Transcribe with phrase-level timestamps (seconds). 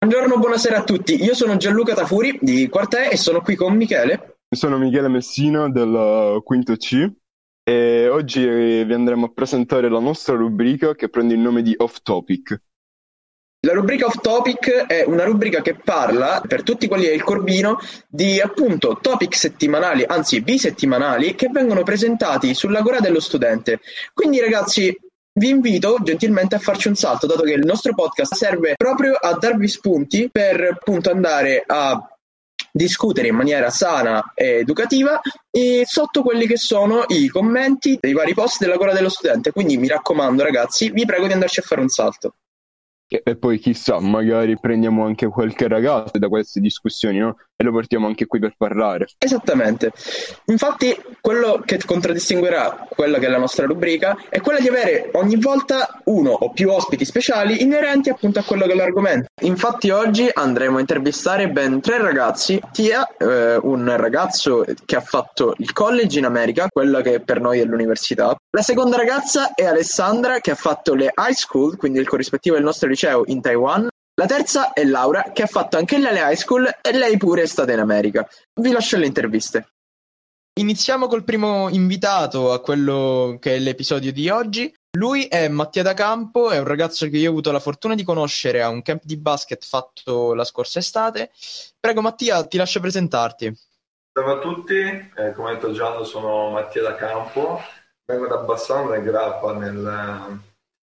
[0.00, 1.24] Buongiorno, buonasera a tutti.
[1.24, 4.36] Io sono Gianluca Tafuri di Quartè e sono qui con Michele.
[4.48, 7.10] Sono Michele Messina del quinto C
[7.64, 11.96] e oggi vi andremo a presentare la nostra rubrica che prende il nome di Off
[12.04, 12.62] Topic.
[13.66, 18.40] La rubrica Off Topic è una rubrica che parla, per tutti quelli del Corbino, di
[18.40, 23.80] appunto topic settimanali, anzi bisettimanali, che vengono presentati sull'Agora dello Studente.
[24.14, 24.96] Quindi ragazzi,
[25.38, 29.34] vi invito gentilmente a farci un salto, dato che il nostro podcast serve proprio a
[29.38, 31.98] darvi spunti per appunto andare a
[32.70, 38.34] discutere in maniera sana e educativa e sotto quelli che sono i commenti dei vari
[38.34, 39.52] post della Gora dello Studente.
[39.52, 42.34] Quindi mi raccomando ragazzi, vi prego di andarci a fare un salto.
[43.10, 47.36] E poi chissà, magari prendiamo anche qualche ragazzo da queste discussioni, no?
[47.60, 49.08] E lo portiamo anche qui per parlare.
[49.18, 49.90] Esattamente.
[50.44, 55.34] Infatti, quello che contraddistinguerà quella che è la nostra rubrica è quella di avere ogni
[55.34, 59.26] volta uno o più ospiti speciali inerenti appunto a quello che è l'argomento.
[59.40, 62.60] Infatti, oggi andremo a intervistare ben tre ragazzi.
[62.70, 67.58] Tia, eh, un ragazzo che ha fatto il college in America, quella che per noi
[67.58, 68.36] è l'università.
[68.50, 72.62] La seconda ragazza è Alessandra, che ha fatto le high school, quindi il corrispettivo del
[72.62, 73.88] nostro liceo in Taiwan.
[74.18, 77.42] La terza è Laura, che ha fatto anche lei le high school e lei pure
[77.42, 78.28] è stata in America.
[78.52, 79.74] Vi lascio le interviste.
[80.58, 84.74] Iniziamo col primo invitato a quello che è l'episodio di oggi.
[84.96, 88.02] Lui è Mattia da Campo, è un ragazzo che io ho avuto la fortuna di
[88.02, 91.30] conoscere a un camp di basket fatto la scorsa estate.
[91.78, 93.56] Prego Mattia, ti lascio presentarti.
[94.12, 97.60] Ciao a tutti, eh, come ha detto Gianni sono Mattia da Campo,
[98.04, 100.40] vengo da Bassano del Grappa nel,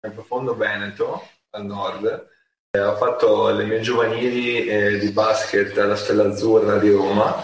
[0.01, 2.31] nel profondo Veneto, al nord
[2.75, 7.43] eh, ho fatto le mie giovanili eh, di basket alla Stella Azzurra di Roma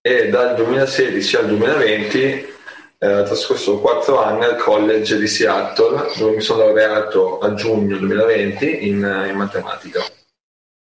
[0.00, 2.18] e dal 2016 al 2020
[2.98, 7.96] eh, ho trascorso quattro anni al college di Seattle dove mi sono laureato a giugno
[7.96, 10.04] 2020 in, in matematica.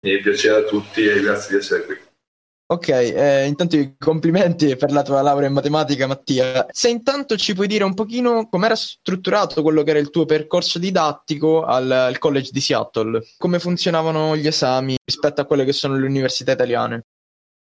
[0.01, 2.08] Mi piacere a tutti e grazie di essere qui.
[2.71, 6.67] Ok, eh, intanto i complimenti per la tua laurea in matematica, Mattia.
[6.69, 10.77] Se intanto ci puoi dire un pochino com'era strutturato quello che era il tuo percorso
[10.77, 15.97] didattico al, al college di Seattle, come funzionavano gli esami rispetto a quelle che sono
[15.97, 17.05] le università italiane.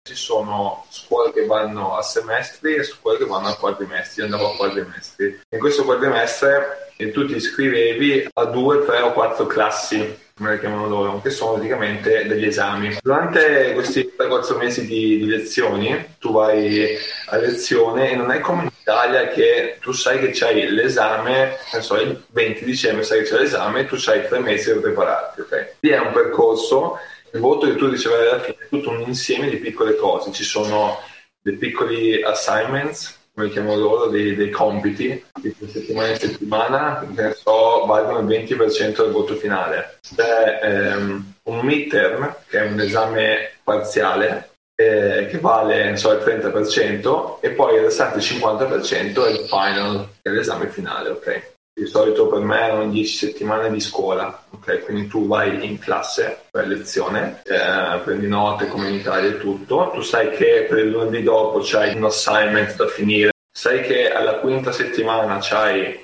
[0.08, 4.22] Ci sono scuole che vanno a semestri e scuole che vanno a quadrimestri.
[4.22, 5.42] Io andavo a quadrimestri.
[5.50, 10.88] In questo quadrimestre tu ti iscrivevi a due, tre o quattro classi come le chiamano
[10.88, 12.96] loro, che sono praticamente degli esami.
[13.02, 16.96] Durante questi 3-4 mesi di, di, lezioni, tu vai
[17.30, 21.82] a lezione e non è come in Italia che tu sai che c'hai l'esame, non
[21.82, 25.42] so, il 20 dicembre sai che c'è l'esame e tu hai tre mesi per prepararti,
[25.42, 25.76] ok?
[25.80, 27.00] Lì è un percorso,
[27.34, 30.44] il voto che tu riceverai alla fine è tutto un insieme di piccole cose, ci
[30.44, 30.98] sono
[31.42, 37.86] dei piccoli assignments come chiamo loro, dei, dei compiti di settimana in settimana, che so,
[37.86, 40.00] valgono il 20% del voto finale.
[40.02, 47.38] C'è ehm, un midterm, che è un esame parziale, eh, che vale so, il 30%,
[47.40, 51.57] e poi il restante 50% è il final, che è l'esame finale, ok?
[51.78, 54.84] Di solito per me erano 10 settimane di scuola, ok?
[54.84, 59.92] Quindi tu vai in classe per lezione, eh, prendi note come in Italia e tutto.
[59.94, 64.40] Tu sai che per il lunedì dopo c'hai un assignment da finire, sai che alla
[64.40, 66.04] quinta settimana c'hai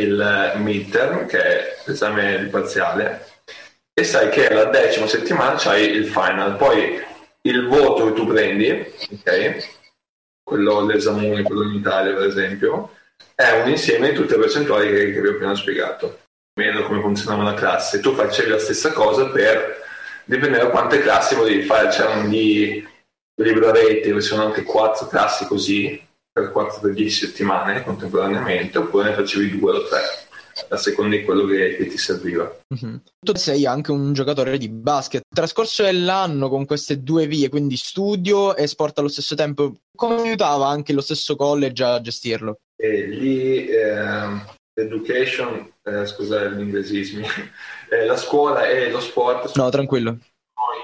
[0.00, 3.24] il midterm, che è l'esame di parziale,
[3.94, 6.56] e sai che alla decima settimana c'hai il final.
[6.56, 7.00] Poi
[7.42, 8.70] il voto che tu prendi,
[9.12, 9.68] ok?
[10.42, 12.90] Quello l'esame, quello in Italia per esempio,
[13.34, 16.20] è un insieme di tutte le percentuali che, che vi ho appena spiegato.
[16.54, 18.00] Meno come funzionava la classe.
[18.00, 19.80] Tu facevi la stessa cosa per
[20.24, 21.88] dipendere da quante classi volevi fare.
[21.88, 22.86] C'erano di
[23.40, 26.00] libreretti, ci sono anche quattro classi così,
[26.32, 30.00] per 4-10 settimane contemporaneamente, oppure ne facevi due o tre
[30.68, 32.50] a seconda di quello che, che ti serviva.
[32.74, 32.96] Mm-hmm.
[33.20, 35.22] Tu sei anche un giocatore di basket.
[35.34, 40.68] Trascorso l'anno con queste due vie, quindi studio e sport allo stesso tempo, come aiutava
[40.68, 42.58] anche lo stesso college a gestirlo?
[42.82, 44.26] E lì eh,
[44.74, 47.24] education, eh, scusa gli inglesismi,
[47.88, 49.54] eh, la scuola e lo sport.
[49.54, 50.18] No, tranquillo.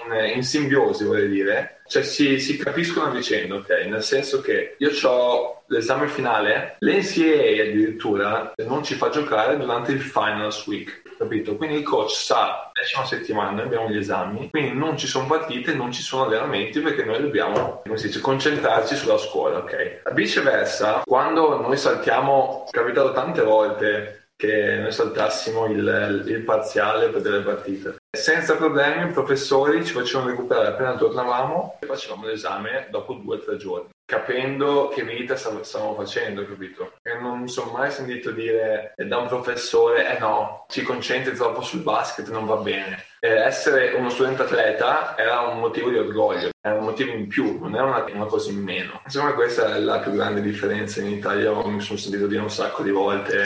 [0.07, 3.87] In, in simbiosi, vorrei dire, cioè si, si, capiscono a vicenda, ok?
[3.89, 10.01] Nel senso che io ho l'esame finale, l'NCAA addirittura non ci fa giocare durante il
[10.01, 11.57] finals week capito?
[11.57, 15.75] Quindi il coach sa, decima settimana noi abbiamo gli esami, quindi non ci sono partite,
[15.75, 20.03] non ci sono allenamenti perché noi dobbiamo, come si dice, concentrarci sulla scuola, ok?
[20.13, 27.21] Viceversa, quando noi saltiamo, è capitato tante volte che noi saltassimo il, il parziale per
[27.21, 27.97] delle partite.
[28.17, 33.39] Senza problemi i professori ci facevano recuperare appena tornavamo e facevamo l'esame dopo due o
[33.41, 33.91] tre giorni.
[34.09, 36.95] Capendo che vita stavamo facendo, capito?
[37.03, 41.61] E non mi sono mai sentito dire da un professore, eh no, ci concentri troppo
[41.61, 43.05] sul basket, non va bene.
[43.21, 47.59] Eh, essere uno studente atleta era un motivo di orgoglio, era un motivo in più,
[47.59, 48.99] non era una, una cosa in meno.
[49.05, 52.83] Insomma, questa è la più grande differenza in Italia, mi sono sentito dire un sacco
[52.83, 53.45] di volte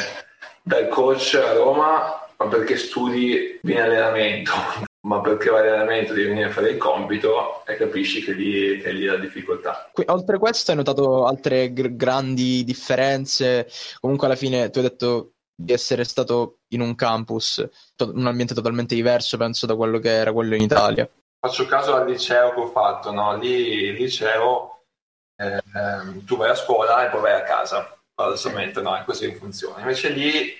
[0.62, 4.52] dal coach a Roma, ma perché studi in allenamento,
[5.04, 8.92] ma perché vai allenamento devi venire a fare il compito e capisci che lì, che
[8.92, 9.90] lì è la difficoltà.
[10.06, 13.68] Oltre a questo hai notato altre gr- grandi differenze?
[14.00, 17.66] Comunque alla fine tu hai detto di essere stato in un campus,
[17.96, 21.08] to- un ambiente totalmente diverso penso da quello che era quello in Italia.
[21.40, 23.36] Faccio caso al liceo che ho fatto, no?
[23.36, 24.84] Lì il liceo
[25.36, 29.28] eh, ehm, tu vai a scuola e poi vai a casa, paradossalmente no, è così
[29.28, 29.80] che funziona.
[29.80, 30.54] Invece lì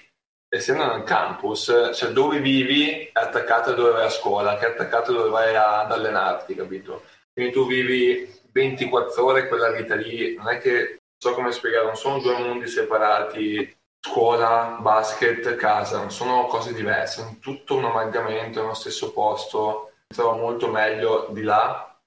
[0.55, 4.71] essendo nel campus, cioè dove vivi è attaccato a dove vai a scuola, che è
[4.71, 7.05] attaccato a dove vai ad allenarti, capito?
[7.33, 11.97] Quindi tu vivi 24 ore quella vita lì, non è che, so come spiegare, non
[11.97, 18.61] sono due mondi separati, scuola, basket, casa, non sono cose diverse, è tutto un amalgamento
[18.61, 21.99] nello stesso posto, mi trovo molto meglio di là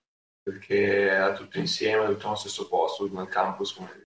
[0.44, 4.05] perché era tutto insieme, tutto nello stesso posto, nel campus, come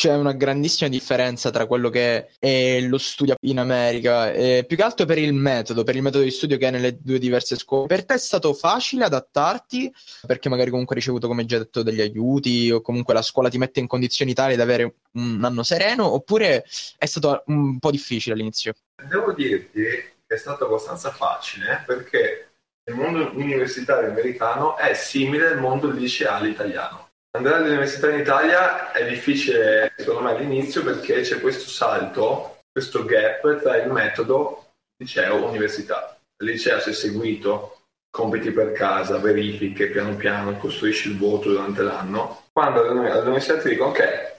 [0.00, 4.82] c'è una grandissima differenza tra quello che è lo studio in America, e più che
[4.82, 7.86] altro per il metodo, per il metodo di studio che è nelle due diverse scuole.
[7.86, 9.92] Per te è stato facile adattarti,
[10.26, 13.58] perché magari comunque hai ricevuto, come già detto, degli aiuti, o comunque la scuola ti
[13.58, 16.64] mette in condizioni tali da avere un anno sereno, oppure
[16.96, 18.72] è stato un po' difficile all'inizio?
[19.06, 22.52] Devo dirti che è stato abbastanza facile, perché
[22.84, 29.08] il mondo universitario americano è simile al mondo liceale italiano Andare all'università in Italia è
[29.08, 36.18] difficile, secondo me, all'inizio perché c'è questo salto, questo gap tra il metodo liceo-università.
[36.38, 41.82] Il liceo si è seguito, compiti per casa, verifiche, piano piano, costruisci il voto durante
[41.82, 42.46] l'anno.
[42.52, 44.32] Quando all'università ti dico, ok,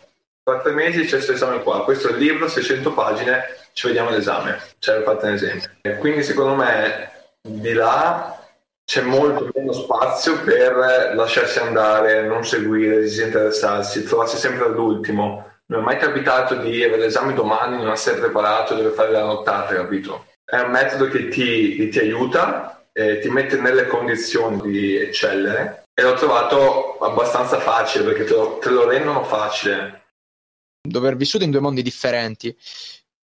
[0.44, 4.10] tra tre mesi c'è questo esame qua, questo è il libro, 600 pagine, ci vediamo
[4.10, 4.60] all'esame.
[4.80, 5.70] Cioè, farti un esempio.
[5.80, 7.10] E quindi, secondo me,
[7.42, 8.41] di là
[8.92, 15.50] c'è molto meno spazio per lasciarsi andare, non seguire, disinteressarsi, trovarsi sempre all'ultimo.
[15.68, 19.74] Non è mai capitato di avere l'esame domani, non essere preparato, deve fare la nottata,
[19.74, 20.26] capito?
[20.44, 26.04] È un metodo che ti, ti aiuta, eh, ti mette nelle condizioni di eccellere e
[26.04, 30.02] l'ho trovato abbastanza facile perché te lo, te lo rendono facile.
[30.82, 32.54] Dopo aver vissuto in due mondi differenti,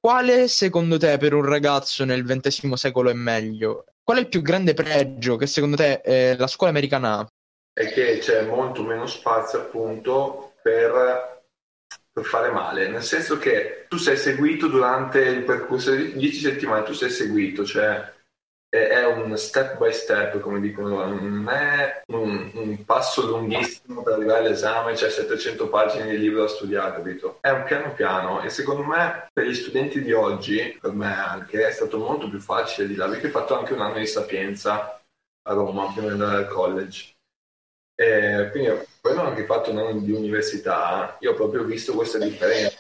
[0.01, 3.85] quale secondo te per un ragazzo nel XX secolo è meglio?
[4.02, 7.26] Qual è il più grande pregio che secondo te eh, la scuola americana ha?
[7.73, 11.44] È che c'è molto meno spazio appunto per,
[12.12, 16.82] per, fare male, nel senso che tu sei seguito durante il percorso di 10 settimane,
[16.82, 18.12] tu sei seguito, cioè
[18.70, 24.46] è un step by step, come dicono, non è un, un, passo lunghissimo per arrivare
[24.46, 27.38] all'esame, c'è cioè 700 pagine di libro da studiare, capito?
[27.40, 31.67] È un piano piano e secondo me per gli studenti di oggi, per me anche,
[31.67, 35.00] è stato molto più facile di là, perché ho fatto anche un anno di sapienza
[35.43, 37.14] a Roma prima di andare al college.
[37.96, 42.19] E quindi poi ho anche fatto un anno di università, io ho proprio visto questa
[42.19, 42.78] differenza.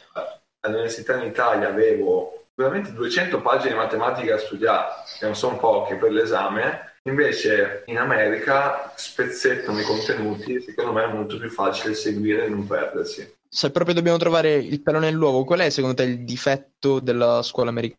[0.60, 5.96] All'università in Italia avevo veramente 200 pagine di matematica da studiare, che non sono poche
[5.96, 12.44] per l'esame, invece in America spezzettano i contenuti, secondo me è molto più facile seguire
[12.44, 13.38] e non perdersi.
[13.48, 17.70] Se proprio dobbiamo trovare il pelo nell'uovo, qual è secondo te il difetto della scuola
[17.70, 17.98] americana?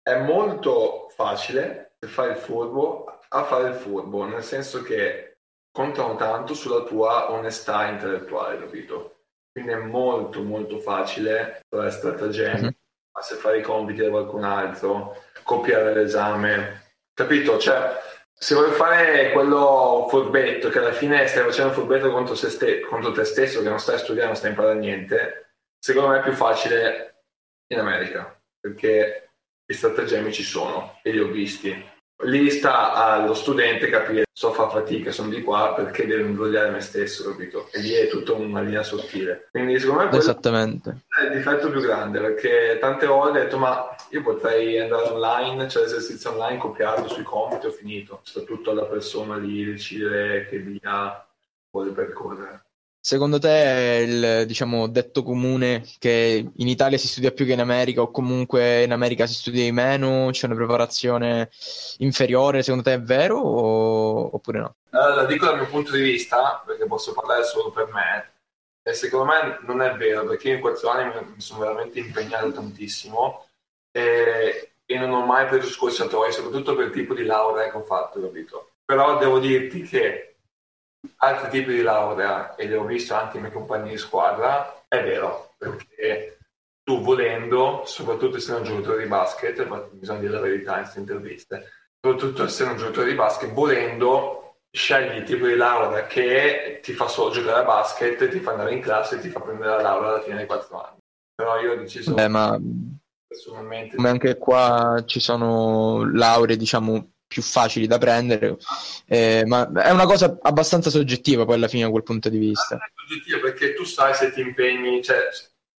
[0.00, 5.38] È molto facile se fai il furbo a fare il furbo, nel senso che
[5.70, 9.16] contano tanto sulla tua onestà intellettuale, capito?
[9.52, 12.60] Quindi è molto molto facile fare stratagemmi.
[12.60, 12.86] Mm-hmm
[13.22, 17.58] se fare i compiti da qualcun altro, copiare l'esame, capito?
[17.58, 17.96] Cioè,
[18.32, 23.12] se vuoi fare quello furbetto, che alla fine stai facendo un furbetto contro, ste- contro
[23.12, 27.24] te stesso, che non stai studiando, non stai imparando niente, secondo me è più facile
[27.66, 29.30] in America, perché
[29.66, 34.68] i stratagemmi ci sono e li ho visti lì sta allo studente capire so fa
[34.68, 37.68] fatica, sono di qua perché devo imbrogliare me stesso, capito?
[37.72, 39.48] E lì è tutta una linea sottile.
[39.50, 41.06] Quindi secondo me Esattamente.
[41.08, 45.68] è il difetto più grande perché tante volte ho detto ma io potrei andare online,
[45.68, 48.20] cioè l'esercizio online, copiarlo sui compiti ho finito.
[48.22, 51.26] Sta tutto alla persona lì decidere che via
[51.70, 52.62] vuole percorrere.
[53.00, 57.60] Secondo te è il diciamo, detto comune che in Italia si studia più che in
[57.60, 61.48] America o comunque in America si studia di meno, c'è una preparazione
[61.98, 64.34] inferiore, secondo te è vero o...
[64.34, 64.74] oppure no?
[64.90, 68.32] Allora, dico dal mio punto di vista, perché posso parlare solo per me,
[68.82, 72.52] e secondo me non è vero, perché io in quattro anni mi sono veramente impegnato
[72.52, 73.46] tantissimo
[73.92, 77.82] e, e non ho mai preso scorciatoie, soprattutto per il tipo di laurea che ho
[77.82, 78.70] fatto, capito?
[78.84, 80.37] Però devo dirti che
[81.16, 85.02] altri tipi di laurea, e le ho visto anche i miei compagni di squadra, è
[85.02, 86.38] vero, perché
[86.82, 91.00] tu volendo, soprattutto essendo un giocatore di basket, ma bisogna dire la verità in queste
[91.00, 91.68] interviste,
[92.00, 97.08] soprattutto essendo un giocatore di basket, volendo scegli il tipo di laurea che ti fa
[97.08, 100.10] solo giocare a basket, ti fa andare in classe e ti fa prendere la laurea
[100.10, 100.98] alla fine dei quattro anni.
[101.34, 102.58] Però io ho deciso Beh, ma
[103.26, 108.56] personalmente come anche qua ci sono lauree, diciamo, più facili da prendere,
[109.06, 112.76] eh, ma è una cosa abbastanza soggettiva poi alla fine da quel punto di vista.
[112.76, 115.28] È soggettiva perché tu sai se ti impegni, cioè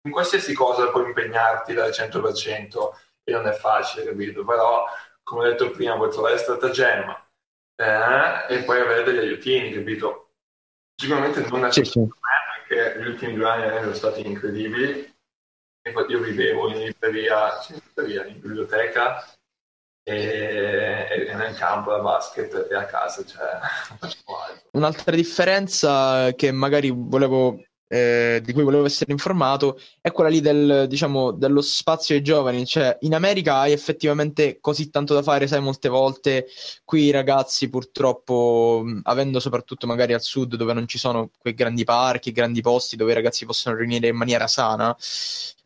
[0.02, 2.90] in qualsiasi cosa puoi impegnarti dal 100%
[3.24, 4.44] e non è facile, capito?
[4.44, 4.84] Però,
[5.22, 7.26] come ho detto prima, puoi trovare stratagemma
[7.76, 10.32] eh, e poi avere degli aiutini, capito?
[11.00, 12.06] Sicuramente non è sì, sì.
[12.66, 15.16] perché gli ultimi due anni sono stati incredibili.
[15.88, 17.52] Infatti io vivevo in, libreria,
[18.26, 19.24] in biblioteca
[20.08, 23.58] e, e nel campo da basket e a casa, cioè
[24.72, 27.58] Un'altra differenza che magari volevo
[27.90, 32.66] eh, di cui volevo essere informato è quella lì del, diciamo, dello spazio ai giovani.
[32.66, 36.46] Cioè, in America hai effettivamente così tanto da fare, sai, molte volte
[36.84, 41.84] qui i ragazzi purtroppo, avendo soprattutto magari al sud dove non ci sono quei grandi
[41.84, 44.94] parchi, grandi posti dove i ragazzi possono riunire in maniera sana,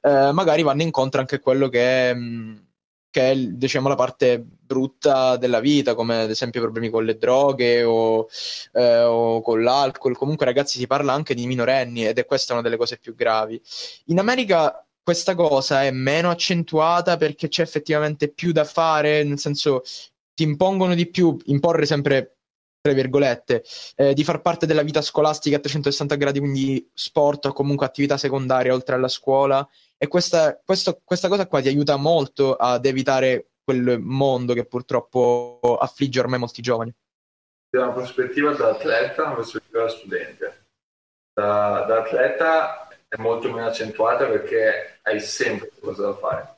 [0.01, 2.15] eh, magari vanno incontro anche a quello che è...
[2.15, 2.71] Mh,
[3.13, 7.85] che è diciamo, la parte brutta della vita, come ad esempio problemi con le droghe
[7.85, 8.27] o,
[8.73, 10.17] eh, o, con l'alcol.
[10.17, 13.61] Comunque, ragazzi, si parla anche di minorenni ed è questa una delle cose più gravi.
[14.07, 19.83] In America questa cosa è meno accentuata perché c'è effettivamente più da fare, nel senso
[20.35, 22.39] ti impongono di più, imporre sempre
[22.83, 23.63] tra virgolette,
[23.95, 28.17] eh, di far parte della vita scolastica a 360 gradi, quindi sport o comunque attività
[28.17, 33.51] secondaria oltre alla scuola e questa, questo, questa cosa qua ti aiuta molto ad evitare
[33.63, 36.93] quel mondo che purtroppo affligge ormai molti giovani.
[37.71, 40.67] Da una prospettiva da atleta, una prospettiva da studente.
[41.33, 46.57] Da, da atleta è molto meno accentuata perché hai sempre qualcosa da fare.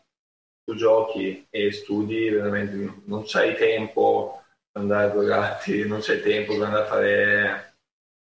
[0.65, 4.44] Tu giochi e studi, veramente non c'hai tempo
[4.75, 7.75] andare a drogati, non c'hai tempo per andare a fare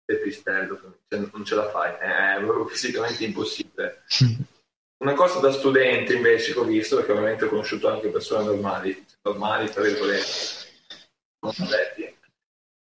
[0.07, 4.05] il pistello, cioè, non ce la fai, è proprio fisicamente impossibile.
[5.01, 9.07] Una cosa da studente invece che ho visto, perché ovviamente ho conosciuto anche persone normali,
[9.23, 10.67] normali tra virgolette,
[11.41, 12.17] non addetti,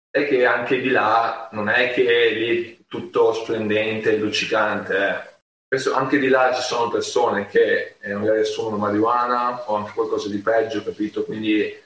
[0.10, 5.36] è che anche di là non è che è lì tutto splendente e luccicante.
[5.70, 5.92] Eh.
[5.94, 10.38] anche di là ci sono persone che eh, magari assumono marijuana o anche qualcosa di
[10.38, 11.26] peggio, capito?
[11.26, 11.78] Quindi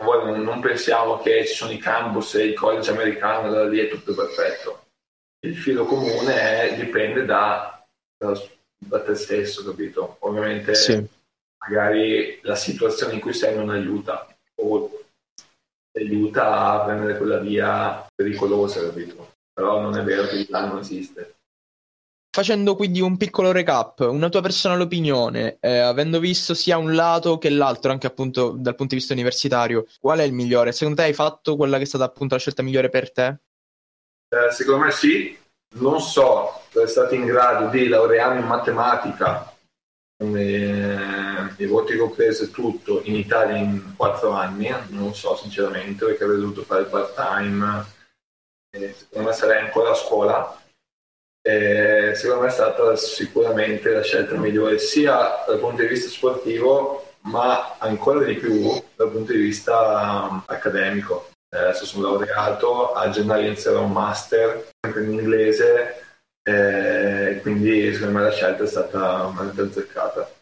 [0.00, 3.88] non, non pensiamo che ci sono i campus e i college americani, da lì è
[3.88, 4.86] tutto perfetto.
[5.40, 7.82] Il filo comune è, dipende da,
[8.16, 8.34] da
[8.86, 10.16] da te stesso, capito?
[10.20, 11.06] Ovviamente sì.
[11.58, 14.26] magari la situazione in cui sei non aiuta
[14.56, 14.90] o
[15.92, 19.34] ti aiuta a prendere quella via pericolosa, capito?
[19.52, 21.34] Però non è vero che il non esiste.
[22.32, 27.38] Facendo quindi un piccolo recap, una tua personale opinione, eh, avendo visto sia un lato
[27.38, 30.70] che l'altro, anche appunto dal punto di vista universitario, qual è il migliore?
[30.70, 33.38] Secondo te hai fatto quella che è stata appunto la scelta migliore per te?
[34.28, 35.36] Eh, secondo me sì,
[35.74, 39.52] non so se è stato in grado di laurearmi in matematica
[40.16, 46.22] come i voti compresi e tutto in Italia in quattro anni, non so sinceramente perché
[46.22, 47.84] avrei dovuto fare part time,
[48.70, 50.59] e secondo me sarei ancora a scuola.
[51.42, 57.06] E secondo me è stata sicuramente la scelta migliore sia dal punto di vista sportivo
[57.22, 63.84] ma ancora di più dal punto di vista accademico adesso sono laureato, a gennaio inizierò
[63.84, 66.04] un master sempre in inglese,
[66.42, 70.32] eh, quindi secondo me la scelta è stata veramente azzeccata.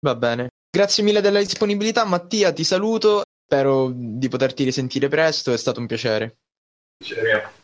[0.00, 0.48] Va bene.
[0.70, 5.86] Grazie mille della disponibilità, Mattia, ti saluto, spero di poterti risentire presto, è stato un
[5.86, 6.36] piacere.
[6.96, 7.59] Piacere mio.